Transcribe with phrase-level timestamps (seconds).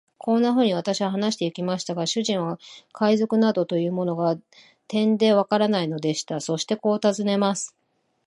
[0.17, 2.57] こんなふうに私は話してゆきましたが、主人は
[2.91, 4.35] 海賊などというものが、
[4.87, 6.39] てんでわからないのでした。
[6.41, 7.75] そしてこう尋ねます。